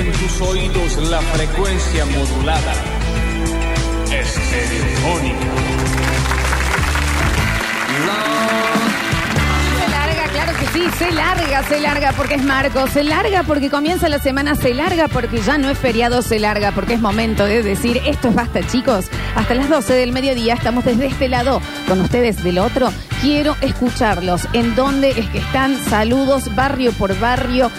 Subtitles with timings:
[0.00, 2.72] en tus oídos la frecuencia modulada.
[9.76, 13.68] Se larga, claro que sí, se larga, se larga porque es Marco, se larga porque
[13.68, 17.44] comienza la semana, se larga porque ya no es feriado, se larga porque es momento
[17.44, 19.06] de decir esto es basta chicos.
[19.36, 22.90] Hasta las 12 del mediodía estamos desde este lado con ustedes del otro.
[23.20, 24.48] Quiero escucharlos.
[24.54, 25.76] ¿En dónde es que están?
[25.84, 27.70] Saludos barrio por barrio.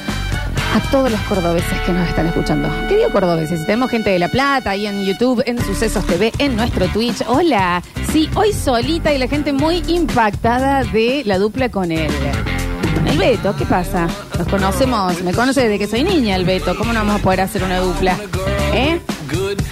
[0.73, 2.69] A todos los cordobeses que nos están escuchando.
[2.87, 3.65] ¿Qué digo cordobeses?
[3.65, 7.23] Tenemos gente de La Plata ahí en YouTube, en Sucesos TV, en nuestro Twitch.
[7.27, 7.83] Hola.
[8.11, 11.89] Sí, hoy solita y la gente muy impactada de la dupla con.
[11.89, 14.07] Con el Beto, ¿qué pasa?
[14.37, 16.75] Nos conocemos, me conoce desde que soy niña el Beto.
[16.77, 18.17] ¿Cómo no vamos a poder hacer una dupla?
[18.73, 19.01] ¿Eh?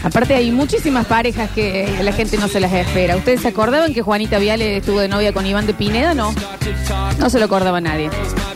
[0.03, 3.15] Aparte hay muchísimas parejas que la gente no se las espera.
[3.15, 6.13] ¿Ustedes se acordaban que Juanita Viale estuvo de novia con Iván de Pineda?
[6.13, 6.33] No.
[7.19, 8.09] No se lo acordaba nadie.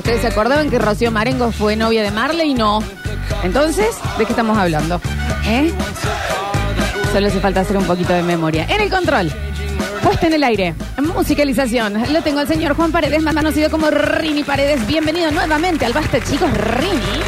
[0.04, 2.54] ¿Ustedes se acordaban que Rocío Marengo fue novia de Marley?
[2.54, 2.84] No.
[3.42, 5.00] Entonces, ¿de qué estamos hablando?
[5.45, 5.72] ¿Eh?
[7.14, 8.66] Solo hace falta hacer un poquito de memoria.
[8.68, 9.32] En el control.
[10.04, 10.76] Puesta en el aire.
[11.02, 12.12] Musicalización.
[12.12, 14.86] Lo tengo al señor Juan Paredes, más conocido como Rini Paredes.
[14.86, 16.52] Bienvenido nuevamente al Basta, chicos.
[16.52, 17.23] Rini.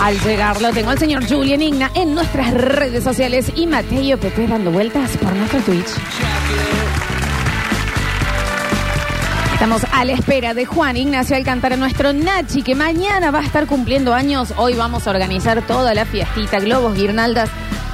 [0.00, 4.46] Al llegar lo tengo al señor Julian Igna en nuestras redes sociales y Mateo Pepe
[4.46, 5.88] dando vueltas por nuestro Twitch.
[9.64, 13.66] Estamos a la espera de Juan Ignacio Alcántara, nuestro Nachi, que mañana va a estar
[13.66, 14.52] cumpliendo años.
[14.58, 17.48] Hoy vamos a organizar toda la fiestita, globos, guirnaldas,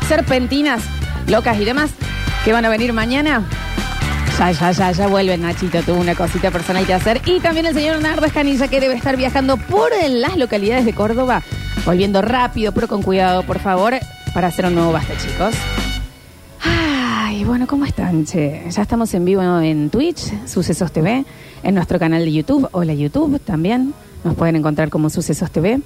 [0.09, 0.83] serpentinas,
[1.29, 1.93] locas y demás,
[2.45, 3.45] que van a venir mañana.
[4.37, 7.21] Ya, ya, ya, ya vuelve Nachito, tuvo una cosita personal que hacer.
[7.25, 11.41] Y también el señor Nardo Escanilla, que debe estar viajando por las localidades de Córdoba,
[11.87, 13.95] volviendo rápido, pero con cuidado, por favor,
[14.35, 15.55] para hacer un nuevo basta, chicos.
[17.51, 18.63] Bueno, ¿cómo están, che?
[18.71, 21.25] Ya estamos en vivo en Twitch, Sucesos TV,
[21.65, 22.69] en nuestro canal de YouTube.
[22.71, 23.93] Hola, YouTube también.
[24.23, 25.81] Nos pueden encontrar como Sucesos TV.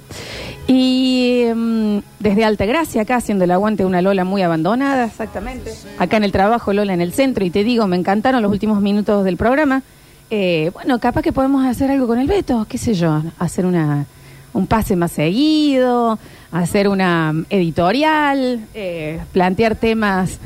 [0.67, 5.71] Y mm, desde Altagracia, acá haciendo el aguante una Lola muy abandonada, exactamente.
[5.97, 7.43] Acá en el trabajo, Lola en el centro.
[7.43, 9.81] Y te digo, me encantaron los últimos minutos del programa.
[10.29, 14.05] Eh, bueno, capaz que podemos hacer algo con el Beto, qué sé yo, hacer una,
[14.53, 16.19] un pase más seguido,
[16.51, 20.39] hacer una mm, editorial, eh, plantear temas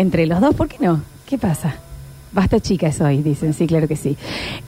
[0.00, 1.02] entre los dos, ¿por qué no?
[1.26, 1.74] ¿Qué pasa?
[2.32, 4.16] Basta chicas hoy, dicen, sí, claro que sí.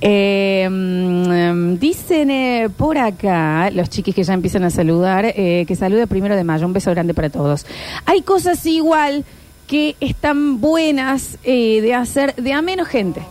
[0.00, 5.74] Eh, mm, dicen eh, por acá, los chiquis que ya empiezan a saludar, eh, que
[5.74, 7.64] salude primero de mayo, un beso grande para todos.
[8.04, 9.24] Hay cosas igual
[9.66, 13.22] que están buenas eh, de hacer de a menos gente.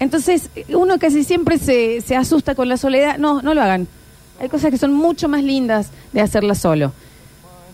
[0.00, 3.18] Entonces, uno casi siempre se, se asusta con la soledad.
[3.18, 3.86] No, no lo hagan.
[4.40, 6.92] Hay cosas que son mucho más lindas de hacerlas solo.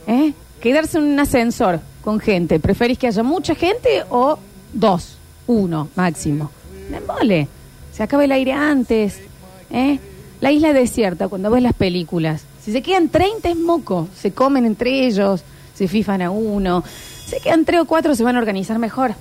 [0.07, 0.35] ¿Eh?
[0.61, 2.61] Quedarse en un ascensor con gente.
[2.61, 4.39] ¿Preferís que haya mucha gente o
[4.73, 5.17] dos?
[5.47, 6.51] Uno máximo.
[6.91, 7.49] Me embole.
[7.93, 9.21] Se acaba el aire antes.
[9.71, 9.99] ¿eh?
[10.41, 12.45] La isla desierta, cuando ves las películas.
[12.63, 14.09] Si se quedan 30 es moco.
[14.17, 15.43] Se comen entre ellos,
[15.75, 16.85] se fifan a uno.
[17.27, 19.15] Se quedan tres o cuatro, se van a organizar mejor.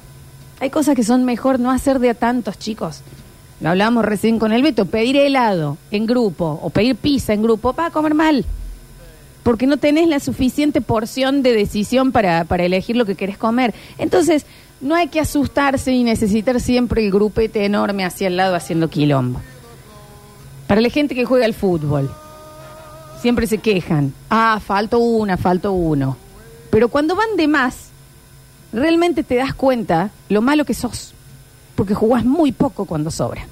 [0.59, 3.01] Hay cosas que son mejor no hacer de a tantos chicos.
[3.61, 4.85] Lo hablábamos recién con el Beto.
[4.85, 8.45] Pedir helado en grupo o pedir pizza en grupo va a comer mal
[9.43, 13.73] porque no tenés la suficiente porción de decisión para, para elegir lo que querés comer.
[13.97, 14.45] Entonces,
[14.81, 19.41] no hay que asustarse y necesitar siempre el grupete enorme hacia el lado haciendo quilombo.
[20.67, 22.11] Para la gente que juega al fútbol,
[23.21, 24.13] siempre se quejan.
[24.29, 26.17] Ah, falto una, falto uno.
[26.69, 27.89] Pero cuando van de más,
[28.71, 31.13] realmente te das cuenta lo malo que sos.
[31.75, 33.47] Porque jugás muy poco cuando sobra.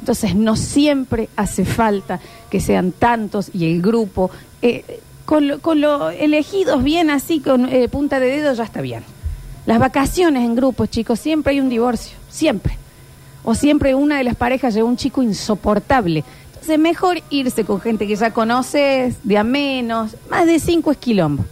[0.00, 4.30] Entonces, no siempre hace falta que sean tantos y el grupo.
[4.62, 8.80] eh, con, lo, con lo elegidos bien así, con eh, punta de dedo, ya está
[8.80, 9.04] bien.
[9.66, 12.76] Las vacaciones en grupos, chicos, siempre hay un divorcio, siempre.
[13.42, 16.24] O siempre una de las parejas lleva un chico insoportable.
[16.48, 20.98] Entonces, mejor irse con gente que ya conoces, de a menos, más de cinco es
[20.98, 21.44] quilombo.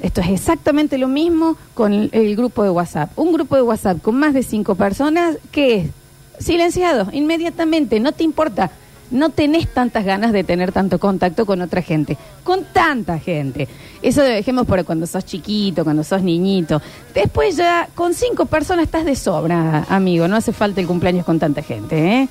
[0.00, 3.10] Esto es exactamente lo mismo con el, el grupo de WhatsApp.
[3.18, 6.44] Un grupo de WhatsApp con más de cinco personas, ¿qué es?
[6.44, 8.70] Silenciado, inmediatamente, no te importa.
[9.10, 13.68] No tenés tantas ganas de tener tanto contacto con otra gente, con tanta gente.
[14.02, 16.82] Eso lo dejemos para cuando sos chiquito, cuando sos niñito.
[17.14, 20.26] Después ya con cinco personas estás de sobra, amigo.
[20.26, 21.96] No hace falta el cumpleaños con tanta gente.
[21.96, 22.28] ¿eh?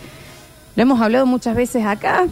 [0.75, 2.27] Lo hemos hablado muchas veces acá.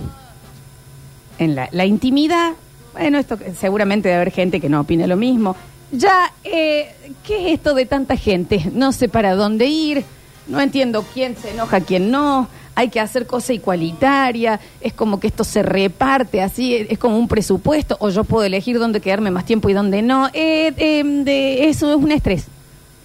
[1.39, 2.51] En la, intimidad,
[2.93, 5.55] bueno, esto seguramente debe haber gente que no opine lo mismo.
[5.91, 6.93] Ya, eh,
[7.25, 8.69] ¿qué es esto de tanta gente?
[8.73, 10.05] No sé para dónde ir,
[10.47, 12.47] no entiendo quién se enoja, quién no.
[12.75, 17.27] Hay que hacer cosa igualitaria, es como que esto se reparte así, es como un
[17.27, 20.27] presupuesto, o yo puedo elegir dónde quedarme más tiempo y dónde no.
[20.33, 22.47] Eh, eh, de, eso es un estrés,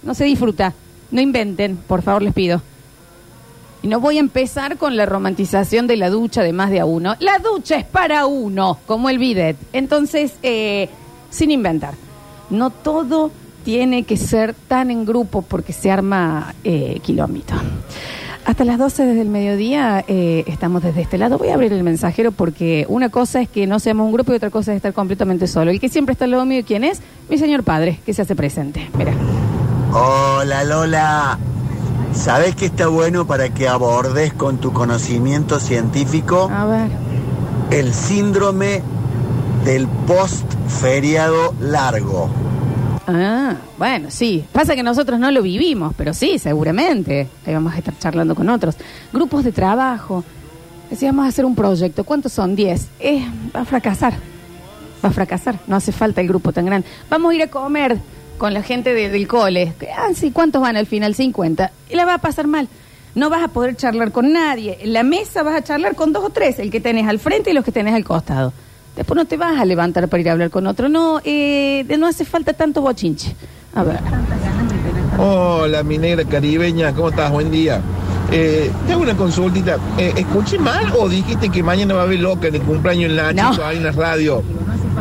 [0.01, 0.73] no se disfruta,
[1.11, 2.61] no inventen, por favor les pido.
[3.81, 6.85] Y no voy a empezar con la romantización de la ducha de más de a
[6.85, 7.15] uno.
[7.19, 9.55] La ducha es para uno, como el bidet.
[9.71, 10.89] Entonces, eh,
[11.29, 11.93] sin inventar.
[12.49, 13.31] No todo
[13.63, 17.57] tiene que ser tan en grupo porque se arma eh, kilómetro.
[18.45, 21.37] Hasta las 12 desde el mediodía eh, estamos desde este lado.
[21.37, 24.35] Voy a abrir el mensajero porque una cosa es que no seamos un grupo y
[24.35, 25.71] otra cosa es estar completamente solo.
[25.71, 27.01] El que siempre está al lado mío, ¿quién es?
[27.29, 28.89] Mi señor padre, que se hace presente.
[28.97, 29.13] Mira.
[29.91, 31.39] Hola Lola,
[32.13, 36.49] ¿sabes qué está bueno para que abordes con tu conocimiento científico?
[36.51, 36.89] A ver.
[37.71, 38.81] El síndrome
[39.65, 42.29] del post-feriado largo.
[43.11, 44.45] Ah, bueno, sí.
[44.51, 47.27] Pasa que nosotros no lo vivimos, pero sí, seguramente.
[47.45, 48.75] Ahí vamos a estar charlando con otros.
[49.11, 50.23] Grupos de trabajo.
[50.89, 52.03] Decíamos hacer un proyecto.
[52.03, 52.55] ¿Cuántos son?
[52.55, 52.87] Diez.
[52.99, 53.23] Eh,
[53.55, 54.13] va a fracasar.
[55.03, 55.59] Va a fracasar.
[55.67, 56.87] No hace falta el grupo tan grande.
[57.09, 57.97] Vamos a ir a comer
[58.37, 59.73] con la gente de- del cole.
[59.97, 61.15] Ah, sí, ¿cuántos van al final?
[61.15, 61.71] 50.
[61.89, 62.67] Y la va a pasar mal.
[63.15, 64.77] No vas a poder charlar con nadie.
[64.81, 67.49] En la mesa vas a charlar con dos o tres, el que tenés al frente
[67.49, 68.53] y los que tenés al costado.
[68.95, 70.89] Después no te vas a levantar para ir a hablar con otro.
[70.89, 73.35] No, eh, no hace falta tanto bochinche.
[73.75, 73.99] A ver.
[75.17, 77.31] Hola, mi negra caribeña, ¿cómo estás?
[77.31, 77.81] Buen día.
[78.31, 79.77] Eh, te hago una consultita.
[79.97, 83.35] Eh, ¿Escuché mal o dijiste que mañana va a haber loca en el cumpleaños en
[83.35, 83.51] No.
[83.63, 84.43] ahí en la radio?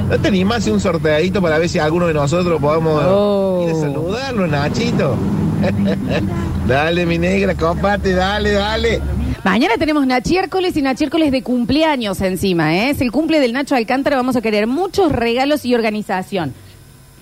[0.08, 3.66] ¿No te animás a hacer un sorteadito para ver si alguno de nosotros podemos Oh.
[3.68, 5.16] ir a saludarlo, Nachito?
[6.68, 9.00] dale, mi negra, comparte, dale, dale.
[9.44, 12.90] Mañana tenemos Nachiércoles y Nachiércoles de cumpleaños encima, ¿eh?
[12.90, 16.52] Es el cumple del Nacho Alcántara, vamos a querer muchos regalos y organización.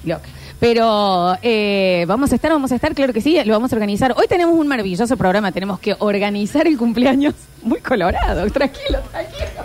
[0.05, 0.23] Loca.
[0.59, 4.15] Pero eh, vamos a estar, vamos a estar, claro que sí, lo vamos a organizar.
[4.17, 9.63] Hoy tenemos un maravilloso programa, tenemos que organizar el cumpleaños muy colorado, tranquilo, tranquilo.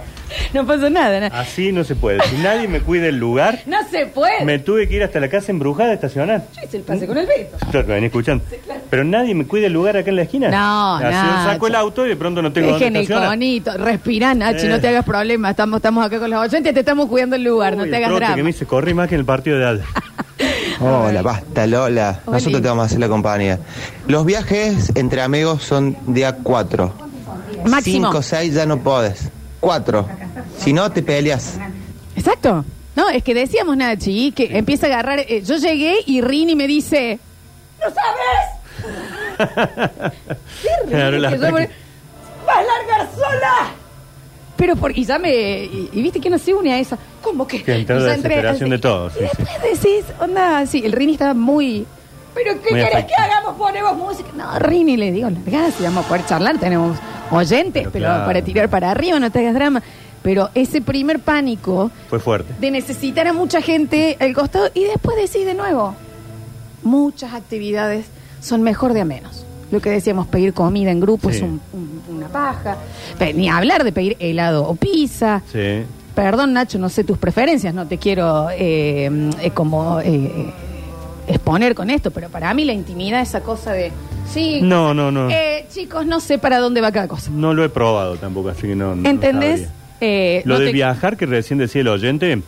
[0.54, 2.22] No pasa nada, na- Así no se puede.
[2.24, 4.44] Si nadie me cuida el lugar, no se puede.
[4.44, 6.44] me tuve que ir hasta la casa embrujada a estacionar.
[6.58, 7.58] Yo hice el pase con el Beto.
[7.72, 8.44] Claro, que venía escuchando.
[8.92, 10.50] Pero nadie me cuida el lugar acá en la esquina.
[10.50, 11.50] No, Así Nacho.
[11.54, 13.30] saco el auto y de pronto no tengo dónde Dejen el estacionar.
[13.30, 14.70] conito, respira, Nachi, Eh.
[14.70, 15.52] no te hagas problemas.
[15.52, 18.04] Estamos, estamos acá con los oyentes, te estamos cuidando el lugar, no Uy, te el
[18.04, 18.36] hagas trote drama.
[18.36, 19.86] que me dice, corre más que en el partido de Alda.
[20.82, 22.20] Hola, basta Lola.
[22.26, 22.38] Hola.
[22.38, 23.60] Nosotros te vamos a hacer la compañía.
[24.08, 26.94] Los viajes entre amigos son día 4.
[27.66, 28.08] Máximo.
[28.12, 29.30] 5, 6 ya no podés.
[29.62, 30.08] 4.
[30.58, 31.58] Si no, te peleas.
[32.16, 32.66] Exacto.
[32.96, 35.20] No, es que decíamos, Nachi, que empieza a agarrar.
[35.20, 37.20] eh, yo llegué y Rini me dice:
[37.80, 38.61] ¿No sabes?
[40.90, 43.72] Claro, la- yo ¡Vas a largar sola!
[44.58, 45.32] Pero por, y ya me.
[45.32, 46.98] Y, y viste que no se une a eso.
[47.22, 47.64] ¿Cómo que?
[47.64, 51.86] Que entró la desesperación de todos, Y después decís, onda, sí, el Rini estaba muy.
[52.34, 53.56] ¿Pero qué Muy querés que hagamos?
[53.58, 54.30] Ponemos música.
[54.36, 56.98] No, Rini, le digo, largá, si vamos a poder charlar, tenemos
[57.30, 58.26] oyentes, pero, Pero claro.
[58.26, 59.82] para tirar para arriba, no te hagas drama.
[60.22, 62.54] Pero ese primer pánico Fue fuerte.
[62.60, 65.96] de necesitar a mucha gente al costado y después decís de nuevo,
[66.84, 68.06] muchas actividades
[68.42, 69.46] son mejor de a menos.
[69.72, 71.38] Lo que decíamos, pedir comida en grupo Sí.
[71.38, 72.76] es un- un- una paja.
[73.18, 75.42] Pe- Ni hablar de pedir helado o pizza.
[75.50, 75.84] Sí.
[76.14, 79.10] Perdón, Nacho, no sé tus preferencias, no te quiero eh,
[79.42, 80.52] eh, como eh,
[81.28, 83.94] exponer con esto, pero para mí la intimidad, esa cosa de,
[84.30, 85.30] sí, No, no, no.
[85.30, 87.32] eh, chicos, no sé para dónde va cada cosa.
[87.32, 88.94] No lo he probado tampoco, así que no.
[88.96, 89.62] no ¿Entendés?
[89.62, 89.76] sabría.
[90.02, 92.42] Eh, Lo no de te- viajar, que recién decía el oyente,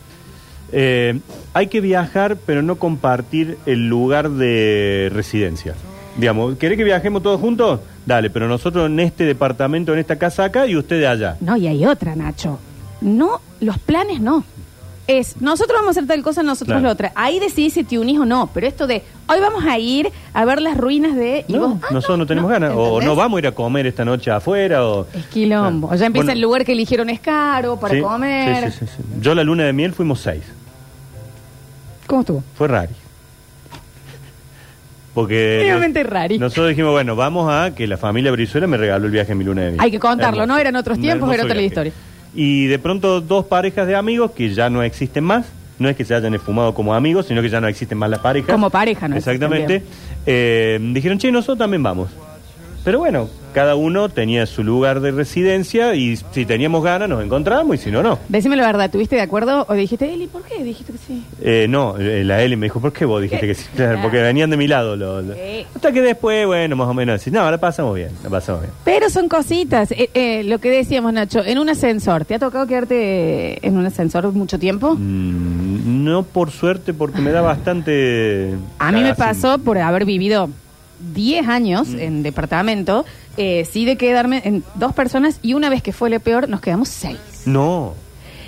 [0.72, 1.18] eh,
[1.54, 5.74] hay que viajar, pero no compartir el lugar de residencia.
[6.16, 7.80] Digamos, ¿querés que viajemos todos juntos?
[8.06, 11.36] Dale, pero nosotros en este departamento, en esta casa acá y ustedes allá.
[11.40, 12.58] No, y hay otra, Nacho.
[13.00, 14.44] No, los planes no.
[15.06, 16.82] Es, nosotros vamos a hacer tal cosa, nosotros Claro.
[16.86, 17.12] la otra.
[17.14, 18.48] Ahí decidís si te unís o no.
[18.54, 21.44] Pero esto de, hoy vamos a ir a ver las ruinas de...
[21.46, 22.72] y No, vos, ah, nosotros no, tenemos ganas.
[22.74, 23.06] O ¿entendés?
[23.08, 24.86] no vamos a ir a comer esta noche afuera.
[24.86, 25.06] O...
[25.12, 25.94] Es quilombo.
[25.94, 28.72] Ya empieza Bueno, el lugar que eligieron es caro para sí, comer.
[28.72, 29.20] sí, sí, sí, sí.
[29.20, 30.42] Yo la luna de miel fuimos seis.
[32.06, 32.44] ¿Cómo estuvo?
[32.56, 32.94] Fue rari.
[35.14, 36.38] Porque Obviamente nos- rari.
[36.38, 39.44] nosotros dijimos, bueno, vamos a que la familia Brizuela me regaló el viaje en mi
[39.44, 39.80] luna de miel.
[39.80, 40.54] Hay que contarlo, Hermoso.
[40.56, 40.58] ¿no?
[40.60, 41.92] Eran otros tiempos, era otra la historia.
[42.34, 45.46] Y de pronto dos parejas de amigos que ya no existen más.
[45.78, 48.20] No es que se hayan esfumado como amigos, sino que ya no existen más las
[48.20, 48.50] parejas.
[48.50, 49.16] Como pareja, ¿no?
[49.16, 49.82] Exactamente.
[50.26, 52.10] Eh, dijeron, che, nosotros también vamos.
[52.84, 57.76] Pero bueno, cada uno tenía su lugar de residencia y si teníamos ganas nos encontramos
[57.76, 58.18] y si no, no.
[58.28, 60.62] Decime la verdad, ¿tuviste de acuerdo o dijiste, Eli, ¿por qué?
[60.62, 61.24] Dijiste que sí.
[61.40, 63.64] Eh, no, eh, la Eli me dijo, ¿por qué vos dijiste que sí?
[63.74, 64.96] Claro, porque venían de mi lado.
[64.96, 65.22] lo-.
[65.74, 68.72] Hasta que después, bueno, más o menos decís, no, la pasamos bien, la pasamos bien.
[68.84, 69.90] Pero son cositas.
[69.92, 72.24] Eh, eh, lo que decíamos, Nacho, en un ascensor.
[72.24, 74.94] ¿Te ha tocado quedarte en un ascensor mucho tiempo?
[74.94, 78.54] Mm, no por suerte, porque me da bastante...
[78.78, 80.50] A mí me pasó por haber vivido
[81.12, 81.98] 10 años Mm.
[82.00, 83.04] en departamento,
[83.36, 86.60] eh, sí de quedarme en dos personas y una vez que fue lo peor nos
[86.60, 87.18] quedamos seis.
[87.46, 87.94] No,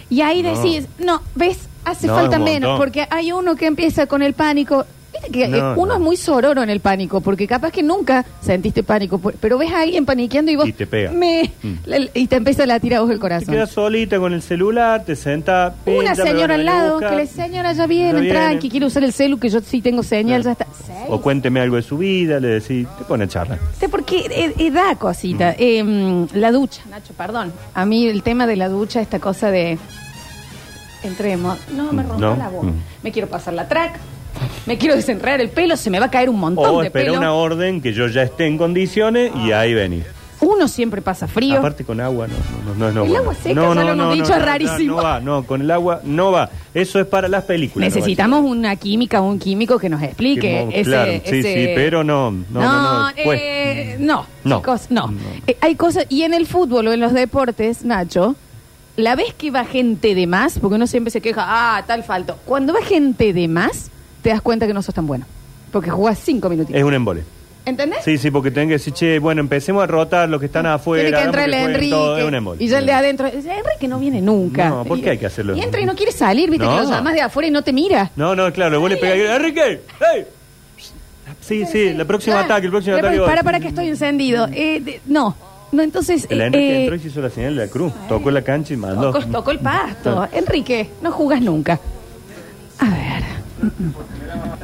[0.08, 0.54] Y ahí No.
[0.54, 2.78] decís, no, ves, hace No, falta un menos, montón.
[2.78, 4.86] porque hay uno que empieza con el pánico.
[5.22, 5.94] Viste Pasa que No, eh, uno no.
[5.94, 9.72] es muy sororo en el pánico, porque capaz que nunca sentiste pánico, por- pero ves
[9.72, 10.68] a alguien paniqueando y vos...
[10.68, 11.10] Y te pega.
[11.10, 11.72] Me, Mm.
[11.86, 13.54] le- y te empieza a latir a vos el Te corazón.
[13.54, 15.74] quedas solita con el celular, te senta.
[15.86, 17.10] Una pinta, me señora a al venir a lado, buscar.
[17.10, 18.70] que le señora ya viene, Ya tranqui, viene.
[18.70, 20.66] quiere usar el celu, que yo sí tengo señal, ya está.
[21.08, 23.58] O cuénteme algo de su vida, le decís, te pone a charla.
[23.78, 25.54] Sí, Porque eh, eh, da cosita.
[25.58, 27.52] Eh, mm, la ducha, Nacho, perdón.
[27.74, 29.78] A mí el tema de la ducha, esta cosa de.
[31.02, 31.58] Entremos.
[31.72, 32.36] No, me rompo No.
[32.36, 32.64] la voz.
[32.64, 32.72] Mm.
[33.02, 33.98] Me quiero pasar la track.
[34.66, 37.06] Me quiero desenredar el pelo, se me va a caer un montón O de espera
[37.06, 37.18] pelo.
[37.18, 40.04] una orden que yo ya esté en condiciones y ahí venís.
[40.38, 41.58] Uno siempre pasa frío.
[41.60, 42.34] Aparte con agua no,
[42.66, 43.22] no, no, no, El bueno.
[43.22, 44.96] agua seca, ya lo hemos dicho, es rarísimo.
[44.96, 46.50] No, va, no, con el agua no va.
[46.74, 47.94] Eso es para las películas.
[47.94, 51.72] Necesitamos una química, un químico que nos explique Que mo- ese, claro, sí, ese- sí,
[51.74, 53.40] pero no, no, no, no, pues.
[53.42, 54.58] eh, no, No.
[54.58, 55.06] chicos, no.
[55.06, 55.18] No.
[55.46, 58.36] Eh, hay cosas, y en el fútbol o en los deportes, Nacho,
[58.96, 62.38] la vez que va gente de más, porque uno siempre se queja, ah, tal falto.
[62.44, 63.90] Cuando va gente de más,
[64.26, 65.24] te das cuenta que no sos tan bueno.
[65.70, 66.76] Porque jugás cinco minutitos.
[66.76, 67.22] Es un embole.
[67.64, 68.00] ¿Entendés?
[68.04, 71.04] Sí, sí, porque tenés que decir, che, bueno, empecemos a rotar los que están afuera.
[71.04, 71.90] Tiene que entrar el Enrique.
[71.92, 72.64] todo, es un embole.
[72.64, 73.30] y ya el de adentro.
[73.30, 74.68] dice, Enrique no viene nunca.
[74.68, 75.56] No, ¿por qué hay que hacerlo?
[75.56, 76.76] Y entra y no quiere salir, viste, No.
[76.76, 78.10] que lo llamas de afuera y no te mira.
[78.16, 80.24] No, no, claro, vos le pegás, Enrique, ¡hey!
[81.40, 82.46] Sí, sí, el próximo Claro.
[82.46, 83.20] ataque, el próximo ataque.
[83.20, 84.48] Para, para que estoy encendido.
[84.52, 85.36] Eh, de- no,
[85.70, 86.26] no, entonces.
[86.30, 87.92] El eh, Enrique eh, entró y se hizo la señal de la cruz.
[88.08, 89.12] Tocó la cancha y mandó.
[89.12, 90.26] tocó, tocó el pasto.
[90.32, 91.78] Enrique, no jugas nunca.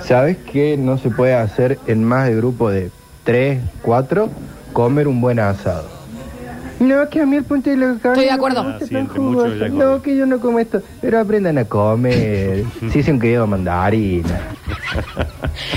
[0.03, 2.91] ¿Sabes qué no se puede hacer en más de grupo de
[3.25, 4.29] 3, 4?
[4.73, 5.87] Comer un buen asado.
[6.81, 8.65] No, que a mí el punto de la carne Estoy de no acuerdo.
[8.65, 9.67] me gusta Ah, sí, tan entre muchos jugoso.
[9.67, 10.83] ya No, que yo no como esto.
[11.01, 12.65] Pero aprendan a comer.
[12.93, 14.41] Si se han querido mandarina.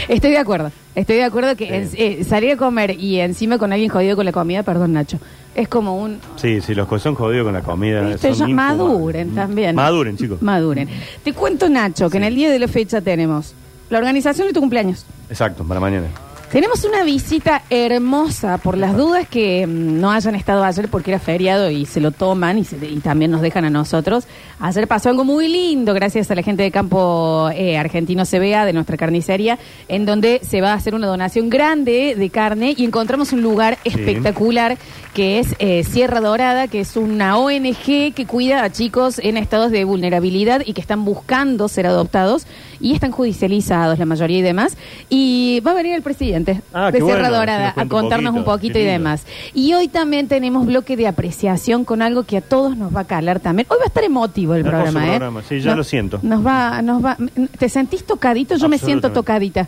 [0.08, 0.72] Estoy de acuerdo.
[0.96, 4.26] Estoy de acuerdo que es- eh, salir a comer y encima con alguien jodido con
[4.26, 5.18] la comida, perdón, Nacho,
[5.56, 6.20] es como un.
[6.38, 8.02] Sí, sí, los que son jodidos con la comida.
[8.02, 8.78] Viste, son ya infumables.
[8.88, 9.76] maduren también.
[9.76, 10.42] Maduren, chicos.
[10.42, 10.88] Maduren.
[11.24, 13.54] Te cuento, Nacho, que en el día de la fecha tenemos
[13.90, 15.06] la organización de tu cumpleaños.
[15.30, 16.08] Exacto, para mañana.
[16.56, 21.20] Tenemos una visita hermosa por las dudas que mm, no hayan estado ayer porque era
[21.20, 24.24] feriado y se lo toman y, se- y también nos dejan a nosotros.
[24.62, 28.72] Ayer pasó algo muy lindo gracias a la gente de Campo eh, Argentino CBA de
[28.72, 29.60] nuestra carnicería
[29.90, 33.78] en donde se va a hacer una donación grande de carne y encontramos un lugar
[33.84, 34.78] espectacular
[35.14, 39.72] que es eh, Sierra Dorada, que es una ONG que cuida a chicos en estados
[39.72, 42.46] de vulnerabilidad y que están buscando ser adoptados
[42.82, 44.76] y están judicializados la mayoría y demás.
[45.10, 48.80] Y va a venir el presidente Ah, de Sierra bueno, Dorada a contarnos un poquito,
[48.80, 49.26] y demás.
[49.54, 53.06] Y hoy también tenemos bloque de apreciación con algo que a todos nos va a
[53.06, 53.68] calar también.
[53.70, 55.10] Hoy va a estar emotivo el Hermoso programa, ¿eh?
[55.18, 56.20] programa, sí, ya lo siento.
[56.22, 57.18] Nos va, nos va.
[57.58, 58.56] ¿Te sentís tocadito?
[58.56, 59.68] Yo me siento tocadita.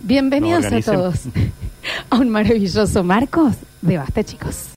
[0.00, 1.22] Bienvenidos a todos
[2.10, 4.64] a un maravilloso Marcos de Basta, chicos.